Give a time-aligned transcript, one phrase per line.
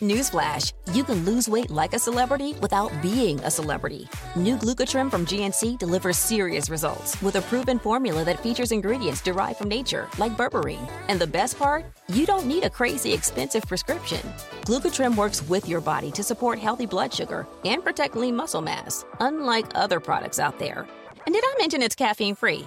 [0.00, 4.08] Newsflash you can lose weight like a celebrity without being a celebrity.
[4.36, 9.58] New Glucotrim from GNC delivers serious results with a proven formula that features ingredients derived
[9.58, 10.88] from nature, like berberine.
[11.08, 11.84] And the best part?
[12.08, 14.20] You don't need a crazy expensive prescription.
[14.62, 19.04] Glucotrim works with your body to support healthy blood sugar and protect lean muscle mass,
[19.20, 20.86] unlike other products out there.
[21.26, 22.64] And did I mention it's caffeine free?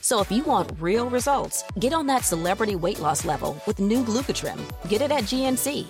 [0.00, 4.04] So if you want real results, get on that celebrity weight loss level with new
[4.04, 4.60] Glucotrim.
[4.88, 5.86] Get it at GNC.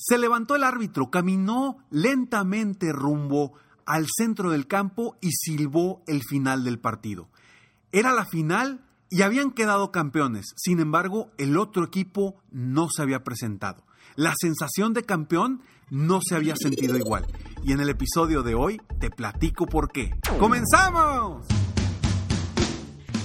[0.00, 6.62] Se levantó el árbitro, caminó lentamente rumbo al centro del campo y silbó el final
[6.62, 7.28] del partido.
[7.90, 10.54] Era la final y habían quedado campeones.
[10.54, 13.84] Sin embargo, el otro equipo no se había presentado.
[14.14, 17.26] La sensación de campeón no se había sentido igual.
[17.64, 20.12] Y en el episodio de hoy te platico por qué.
[20.38, 21.44] ¡Comenzamos!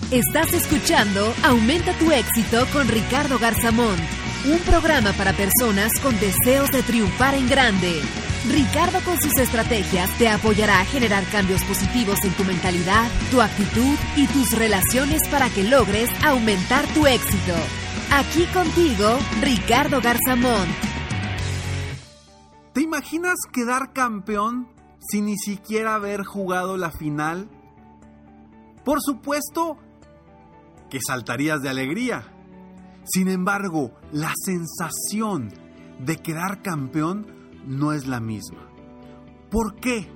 [0.09, 6.83] Estás escuchando Aumenta tu éxito con Ricardo Garzamón un programa para personas con deseos de
[6.83, 8.01] triunfar en grande.
[8.49, 13.95] Ricardo con sus estrategias te apoyará a generar cambios positivos en tu mentalidad, tu actitud
[14.17, 17.53] y tus relaciones para que logres aumentar tu éxito.
[18.11, 20.67] Aquí contigo, Ricardo Garzamón.
[22.73, 24.67] ¿Te imaginas quedar campeón
[24.99, 27.47] sin ni siquiera haber jugado la final?
[28.83, 29.77] Por supuesto
[30.89, 32.32] que saltarías de alegría.
[33.03, 35.49] Sin embargo, la sensación
[35.99, 37.27] de quedar campeón
[37.65, 38.69] no es la misma.
[39.49, 40.09] ¿Por qué?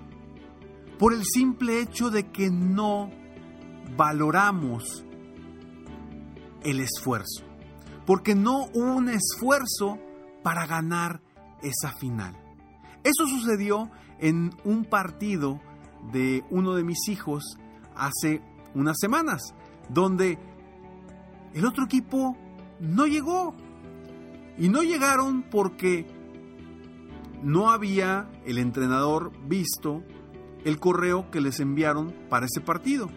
[0.98, 3.12] Por el simple hecho de que no
[3.96, 5.06] valoramos
[6.64, 7.44] el esfuerzo.
[8.06, 10.00] Porque no hubo un esfuerzo
[10.44, 11.22] para ganar
[11.62, 12.36] esa final.
[13.04, 15.62] Eso sucedió en un partido
[16.12, 17.44] de uno de mis hijos
[17.96, 18.42] hace
[18.74, 19.54] unas semanas,
[19.90, 20.38] donde
[21.54, 22.38] el otro equipo
[22.80, 23.56] no llegó.
[24.58, 26.08] Y no llegaron porque
[27.44, 30.04] no había el entrenador visto
[30.66, 33.10] el correo que les enviaron para ese partido.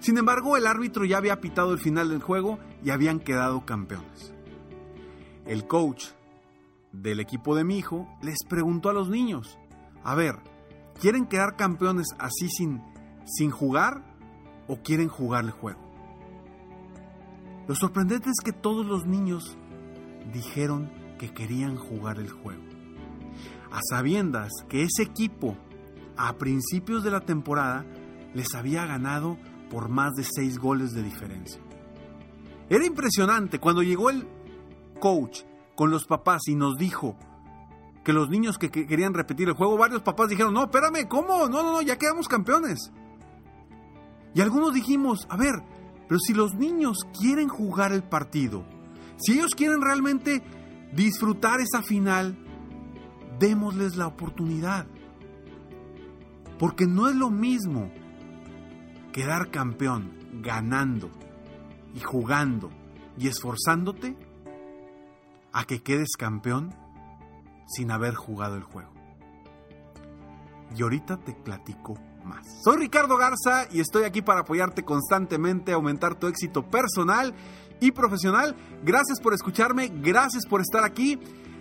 [0.00, 4.32] Sin embargo, el árbitro ya había pitado el final del juego y habían quedado campeones.
[5.46, 6.06] El coach
[6.92, 9.58] del equipo de mi hijo les preguntó a los niños,
[10.04, 10.36] a ver,
[11.00, 12.82] ¿quieren quedar campeones así sin,
[13.26, 14.04] sin jugar
[14.68, 15.83] o quieren jugar el juego?
[17.66, 19.56] Lo sorprendente es que todos los niños
[20.32, 22.62] dijeron que querían jugar el juego.
[23.70, 25.56] A sabiendas que ese equipo
[26.16, 27.84] a principios de la temporada
[28.34, 29.38] les había ganado
[29.70, 31.60] por más de seis goles de diferencia.
[32.68, 34.26] Era impresionante cuando llegó el
[35.00, 35.40] coach
[35.74, 37.16] con los papás y nos dijo
[38.04, 41.48] que los niños que, querían repetir el juego, varios papás dijeron, no, espérame, ¿cómo?
[41.48, 42.92] No, no, no, ya quedamos campeones.
[44.34, 45.54] Y algunos dijimos, a ver,
[46.14, 48.64] pero si los niños quieren jugar el partido,
[49.16, 50.44] si ellos quieren realmente
[50.92, 52.38] disfrutar esa final,
[53.40, 54.86] démosles la oportunidad.
[56.56, 57.90] Porque no es lo mismo
[59.12, 61.10] quedar campeón ganando
[61.96, 62.70] y jugando
[63.18, 64.16] y esforzándote
[65.52, 66.72] a que quedes campeón
[67.66, 68.92] sin haber jugado el juego.
[70.76, 71.98] Y ahorita te platico
[72.62, 77.34] Soy Ricardo Garza y estoy aquí para apoyarte constantemente, aumentar tu éxito personal
[77.80, 78.56] y profesional.
[78.82, 81.18] Gracias por escucharme, gracias por estar aquí.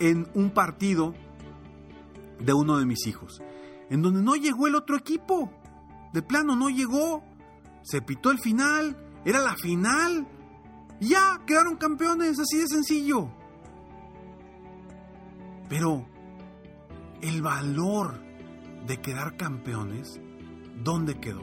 [0.00, 1.14] en un partido
[2.40, 3.40] de uno de mis hijos,
[3.90, 5.52] en donde no llegó el otro equipo,
[6.12, 7.22] de plano no llegó,
[7.82, 10.26] se pitó el final, era la final,
[11.00, 13.28] ya, quedaron campeones, así de sencillo.
[15.68, 16.06] Pero
[17.20, 18.20] el valor
[18.86, 20.20] de quedar campeones,
[20.82, 21.42] ¿dónde quedó?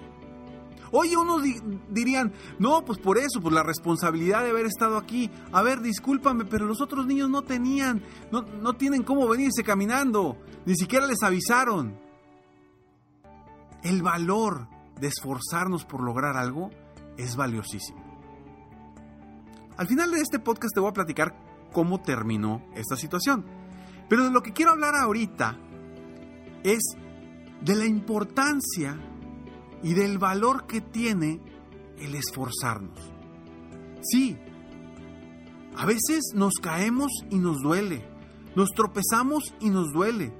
[0.91, 1.43] Oye, unos
[1.89, 5.29] dirían, no, pues por eso, por la responsabilidad de haber estado aquí.
[5.51, 10.37] A ver, discúlpame, pero los otros niños no tenían, no, no tienen cómo venirse caminando,
[10.65, 11.99] ni siquiera les avisaron.
[13.83, 14.67] El valor
[14.99, 16.69] de esforzarnos por lograr algo
[17.17, 18.04] es valiosísimo.
[19.77, 21.35] Al final de este podcast te voy a platicar
[21.73, 23.45] cómo terminó esta situación.
[24.07, 25.57] Pero de lo que quiero hablar ahorita
[26.63, 26.81] es
[27.61, 28.97] de la importancia
[29.83, 31.41] y del valor que tiene
[31.99, 32.99] el esforzarnos.
[34.01, 34.37] Sí,
[35.75, 38.07] a veces nos caemos y nos duele,
[38.55, 40.33] nos tropezamos y nos duele,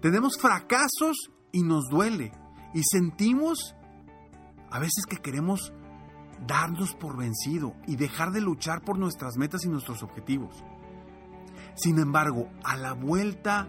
[0.00, 2.32] tenemos fracasos y nos duele,
[2.74, 3.74] y sentimos
[4.70, 5.72] a veces que queremos
[6.46, 10.64] darnos por vencido y dejar de luchar por nuestras metas y nuestros objetivos.
[11.74, 13.68] Sin embargo, a la vuelta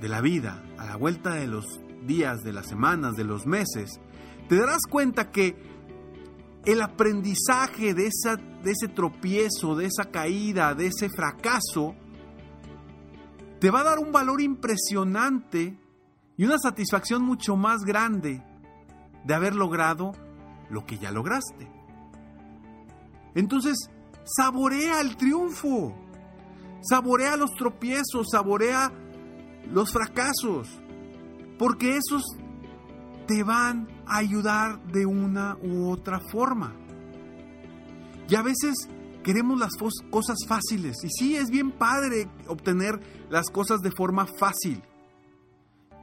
[0.00, 4.00] de la vida, a la vuelta de los días, de las semanas, de los meses,
[4.48, 5.56] te darás cuenta que
[6.64, 11.94] el aprendizaje de, esa, de ese tropiezo, de esa caída, de ese fracaso,
[13.60, 15.78] te va a dar un valor impresionante
[16.36, 18.42] y una satisfacción mucho más grande
[19.24, 20.12] de haber logrado
[20.72, 21.70] lo que ya lograste.
[23.34, 23.76] Entonces,
[24.24, 25.94] saborea el triunfo,
[26.80, 28.90] saborea los tropiezos, saborea
[29.70, 30.68] los fracasos,
[31.58, 32.22] porque esos
[33.26, 36.74] te van a ayudar de una u otra forma.
[38.28, 38.88] Y a veces
[39.22, 39.72] queremos las
[40.10, 42.98] cosas fáciles, y sí, es bien padre obtener
[43.28, 44.82] las cosas de forma fácil,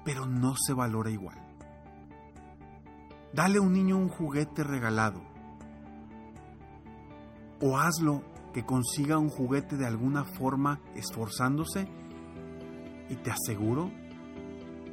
[0.06, 1.49] pero no se valora igual.
[3.34, 5.22] Dale a un niño un juguete regalado.
[7.62, 8.24] O hazlo
[8.54, 11.88] que consiga un juguete de alguna forma esforzándose
[13.10, 13.92] y te aseguro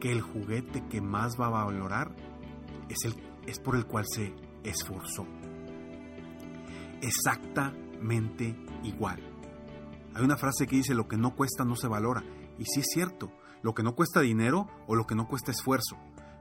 [0.01, 2.15] que el juguete que más va a valorar
[2.89, 3.15] es, el,
[3.47, 4.35] es por el cual se
[4.65, 5.27] esforzó.
[7.01, 9.21] Exactamente igual.
[10.15, 12.23] Hay una frase que dice lo que no cuesta no se valora.
[12.59, 13.31] Y sí es cierto,
[13.63, 15.97] lo que no cuesta dinero o lo que no cuesta esfuerzo,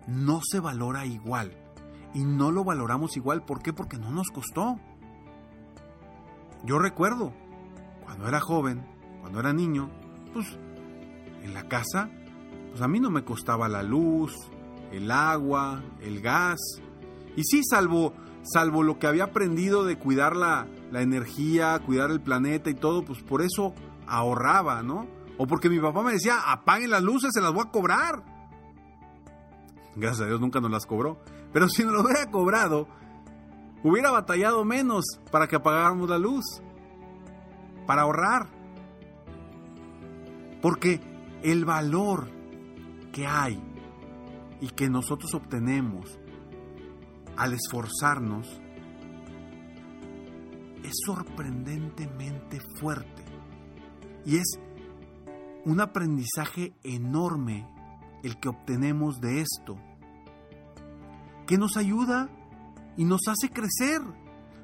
[0.08, 1.65] no se valora igual.
[2.16, 3.44] Y no lo valoramos igual.
[3.44, 3.74] ¿Por qué?
[3.74, 4.80] Porque no nos costó.
[6.64, 7.32] Yo recuerdo,
[8.04, 8.84] cuando era joven,
[9.22, 9.92] cuando era niño,
[10.34, 10.58] pues
[11.44, 12.10] en la casa,
[12.72, 14.34] pues a mí no me costaba la luz,
[14.92, 16.60] el agua, el gas.
[17.36, 18.14] Y sí, salvo,
[18.44, 23.04] salvo lo que había aprendido de cuidar la, la energía, cuidar el planeta y todo,
[23.04, 23.74] pues por eso
[24.08, 25.06] ahorraba, ¿no?
[25.38, 28.35] O porque mi papá me decía, apaguen las luces, se las voy a cobrar.
[29.96, 31.20] Gracias a Dios nunca nos las cobró.
[31.54, 32.88] Pero si nos lo hubiera cobrado,
[33.84, 36.62] hubiera batallado menos para que apagáramos la luz.
[37.86, 38.50] Para ahorrar.
[40.62, 41.00] Porque
[41.44, 42.28] el valor
[43.12, 43.62] que hay
[44.60, 46.20] y que nosotros obtenemos
[47.38, 48.62] al esforzarnos
[50.84, 53.24] es sorprendentemente fuerte.
[54.26, 54.60] Y es
[55.66, 57.68] un aprendizaje enorme
[58.26, 59.78] el que obtenemos de esto,
[61.46, 62.28] que nos ayuda
[62.98, 64.02] y nos hace crecer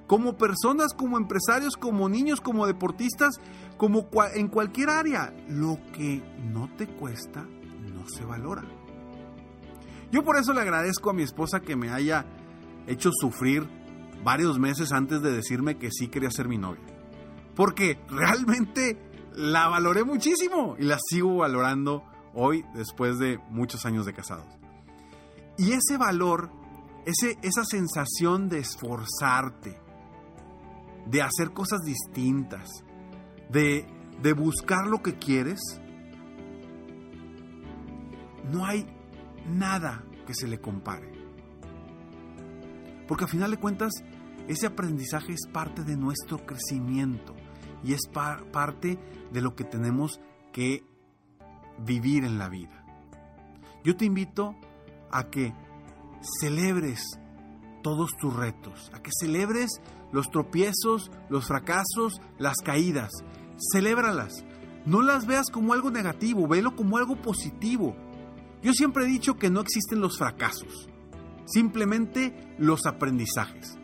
[0.08, 3.40] como personas, como empresarios, como niños, como deportistas,
[3.78, 5.32] como en cualquier área.
[5.48, 7.46] Lo que no te cuesta
[7.94, 8.64] no se valora.
[10.12, 12.26] Yo por eso le agradezco a mi esposa que me haya
[12.88, 13.70] hecho sufrir
[14.24, 16.84] varios meses antes de decirme que sí quería ser mi novia.
[17.56, 18.98] Porque realmente
[19.36, 24.48] la valoré muchísimo y la sigo valorando hoy después de muchos años de casados.
[25.58, 26.52] Y ese valor,
[27.06, 29.80] ese, esa sensación de esforzarte,
[31.06, 32.70] de hacer cosas distintas,
[33.50, 33.86] de,
[34.22, 35.60] de buscar lo que quieres,
[38.52, 38.86] no hay
[39.48, 41.12] nada que se le compare.
[43.08, 43.92] Porque a final de cuentas,
[44.48, 47.36] ese aprendizaje es parte de nuestro crecimiento
[47.84, 48.98] y es parte
[49.32, 50.20] de lo que tenemos
[50.52, 50.84] que
[51.86, 52.86] vivir en la vida.
[53.84, 54.56] Yo te invito
[55.12, 55.54] a que
[56.40, 57.20] celebres
[57.82, 63.12] todos tus retos, a que celebres los tropiezos, los fracasos, las caídas.
[63.74, 64.46] Celébralas.
[64.86, 67.96] No las veas como algo negativo, velo como algo positivo.
[68.62, 70.90] Yo siempre he dicho que no existen los fracasos,
[71.46, 73.78] simplemente los aprendizajes.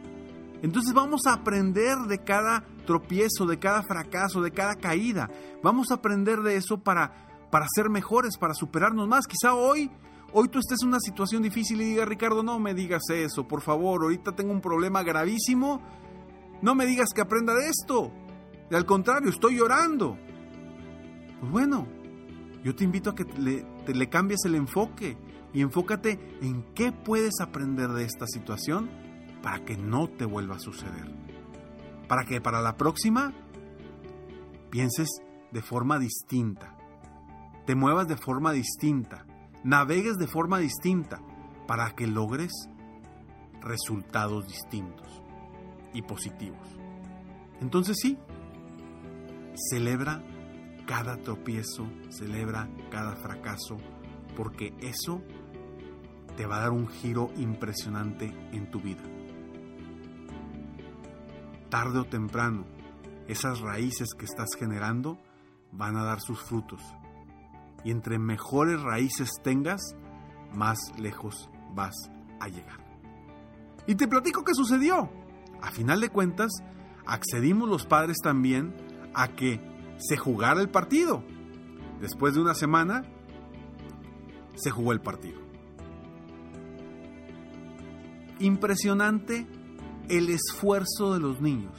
[0.64, 5.30] Entonces vamos a aprender de cada tropiezo, de cada fracaso, de cada caída.
[5.64, 9.26] Vamos a aprender de eso para, para ser mejores, para superarnos más.
[9.28, 9.92] Quizá hoy,
[10.34, 13.62] hoy tú estés en una situación difícil y digas, Ricardo, no me digas eso, por
[13.62, 15.82] favor, ahorita tengo un problema gravísimo.
[16.62, 18.12] No me digas que aprenda de esto.
[18.72, 20.18] Al contrario, estoy llorando.
[21.40, 21.88] Pues bueno,
[22.64, 25.18] yo te invito a que le, le cambies el enfoque
[25.54, 28.90] y enfócate en qué puedes aprender de esta situación
[29.42, 31.16] para que no te vuelva a suceder.
[32.08, 33.34] Para que para la próxima
[34.70, 35.08] pienses
[35.52, 36.77] de forma distinta,
[37.68, 39.26] te muevas de forma distinta,
[39.62, 41.20] navegues de forma distinta,
[41.68, 42.54] para que logres
[43.62, 45.22] resultados distintos
[45.94, 46.66] y positivos.
[47.60, 48.18] Entonces sí,
[49.70, 50.24] celebra
[50.86, 53.76] cada tropiezo, celebra cada fracaso,
[54.38, 55.22] porque eso
[56.38, 59.04] te va a dar un giro impresionante en tu vida.
[61.70, 62.66] Tarde o temprano,
[63.28, 65.20] esas raíces que estás generando
[65.74, 66.82] van a dar sus frutos.
[67.88, 69.96] Y entre mejores raíces tengas,
[70.54, 71.96] más lejos vas
[72.38, 72.86] a llegar.
[73.88, 75.10] Y te platico qué sucedió.
[75.62, 76.52] A final de cuentas,
[77.06, 78.76] accedimos los padres también
[79.14, 79.62] a que
[80.00, 81.24] se jugara el partido.
[82.02, 83.04] Después de una semana,
[84.56, 85.40] se jugó el partido.
[88.40, 89.48] Impresionante
[90.10, 91.72] el esfuerzo de los niños.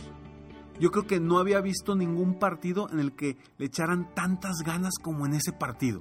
[0.81, 4.95] Yo creo que no había visto ningún partido en el que le echaran tantas ganas
[5.03, 6.01] como en ese partido.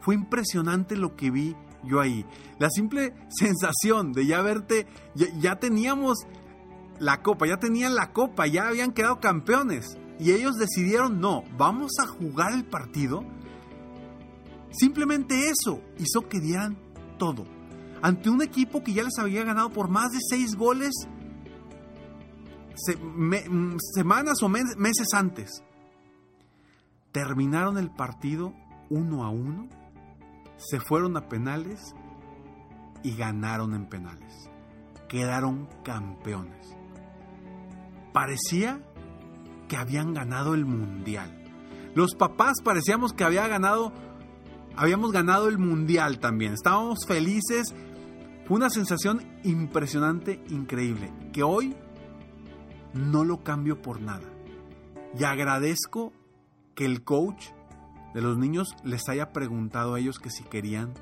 [0.00, 2.24] Fue impresionante lo que vi yo ahí.
[2.58, 6.18] La simple sensación de ya verte, ya, teníamos
[6.98, 9.98] la copa, ya tenían la copa, ya habían quedado campeones.
[10.18, 13.24] Y ellos decidieron, no, vamos a jugar el partido.
[14.70, 16.78] Simplemente eso hizo que dieran
[17.18, 17.44] todo.
[18.00, 20.92] Ante un equipo que ya les había ganado por más de seis goles
[22.74, 25.62] mm, semanas o meses antes.
[27.12, 28.52] Terminaron el partido
[28.90, 29.68] uno a uno,
[30.56, 31.94] se fueron a penales
[33.02, 34.50] y ganaron en penales.
[35.08, 36.76] Quedaron campeones.
[38.12, 38.80] Parecía
[39.68, 41.30] que habían ganado el mundial.
[41.94, 43.92] Los papás parecíamos que había ganado,
[44.76, 46.52] habíamos ganado el mundial también.
[46.54, 47.74] Estábamos felices.
[48.46, 51.74] Fue una sensación impresionante, increíble, que hoy
[52.94, 54.28] no lo cambio por nada.
[55.18, 56.12] Y agradezco
[56.74, 57.48] que el coach
[58.14, 60.94] de los niños les haya preguntado a ellos que si querían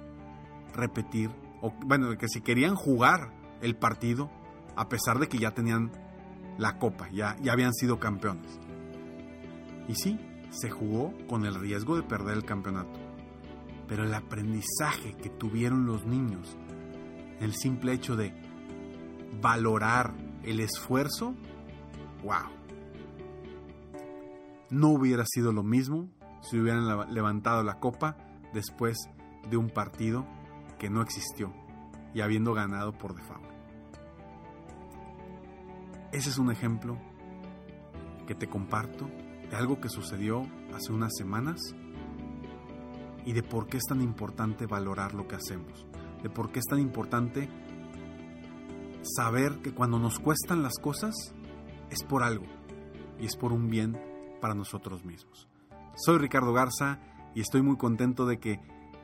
[0.75, 1.31] repetir,
[1.61, 4.31] o bueno, que si querían jugar el partido,
[4.75, 5.93] a pesar de que ya tenían
[6.59, 8.59] la copa, ya, ya habían sido campeones.
[9.89, 10.19] Y sí,
[10.51, 12.99] se jugó con el riesgo de perder el campeonato.
[13.89, 16.57] Pero el aprendizaje que tuvieron los niños,
[17.41, 18.33] el simple hecho de
[19.41, 21.35] valorar el esfuerzo,
[22.23, 22.51] wow.
[24.71, 26.09] No hubiera sido lo mismo
[26.41, 28.17] si hubieran levantado la copa
[28.53, 28.97] después
[29.51, 30.27] de un partido
[30.79, 31.53] que no existió
[32.15, 33.45] y habiendo ganado por default.
[36.13, 36.99] Ese es un ejemplo
[38.27, 39.09] que te comparto
[39.51, 41.75] de algo que sucedió hace unas semanas
[43.25, 45.87] y de por qué es tan importante valorar lo que hacemos,
[46.23, 47.49] de por qué es tan importante
[49.03, 51.15] saber que cuando nos cuestan las cosas
[51.93, 52.47] es por algo
[53.21, 54.01] y es por un bien
[54.41, 55.47] para nosotros mismos.
[55.95, 56.99] Soy Ricardo Garza
[57.35, 58.61] y estoy muy contento de que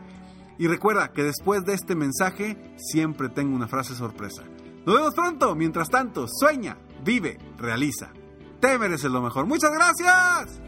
[0.59, 4.43] y recuerda que después de este mensaje siempre tengo una frase sorpresa.
[4.85, 5.55] Nos vemos pronto.
[5.55, 8.11] Mientras tanto, sueña, vive, realiza.
[8.61, 9.47] Te mereces lo mejor.
[9.47, 10.68] Muchas gracias.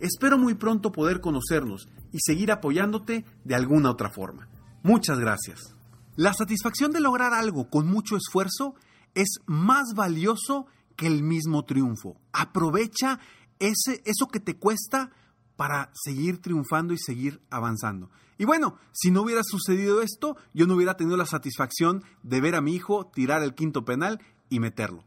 [0.00, 4.48] Espero muy pronto poder conocernos y seguir apoyándote de alguna otra forma.
[4.82, 5.74] Muchas gracias.
[6.16, 8.74] La satisfacción de lograr algo con mucho esfuerzo
[9.14, 10.66] es más valioso
[10.96, 12.20] que el mismo triunfo.
[12.32, 13.20] Aprovecha
[13.58, 15.10] ese, eso que te cuesta
[15.56, 18.10] para seguir triunfando y seguir avanzando.
[18.38, 22.54] Y bueno, si no hubiera sucedido esto, yo no hubiera tenido la satisfacción de ver
[22.54, 25.04] a mi hijo tirar el quinto penal y meterlo.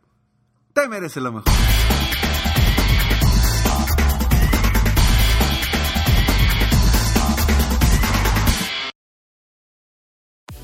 [0.73, 1.51] Te merece lo mejor.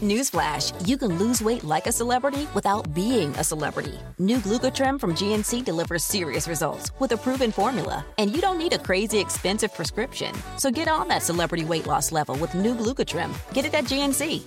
[0.02, 4.00] Newsflash, you can lose weight like a celebrity without being a celebrity.
[4.18, 8.72] New Glucotrim from GNC delivers serious results with a proven formula, and you don't need
[8.72, 10.34] a crazy expensive prescription.
[10.56, 13.30] So get on that celebrity weight loss level with new Glucotrim.
[13.54, 14.44] Get it at GNC.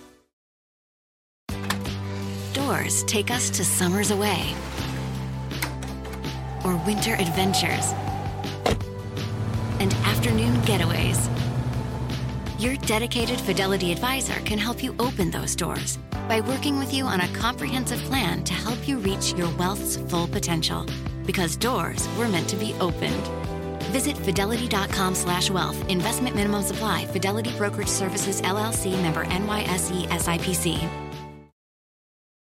[2.54, 4.54] Doors take us to summers away
[6.64, 7.92] or winter adventures
[9.80, 11.28] and afternoon getaways
[12.62, 17.20] your dedicated Fidelity advisor can help you open those doors by working with you on
[17.20, 20.86] a comprehensive plan to help you reach your wealth's full potential.
[21.26, 23.26] Because doors were meant to be opened.
[23.90, 25.76] Visit fidelity.com slash wealth.
[25.88, 27.04] Investment minimum supply.
[27.06, 31.11] Fidelity Brokerage Services LLC member NYSE SIPC.